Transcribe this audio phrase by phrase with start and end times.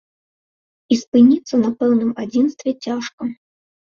[0.95, 3.29] І спыніцца на пэўным адзінстве цяжка.